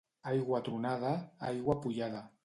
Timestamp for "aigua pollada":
1.49-2.23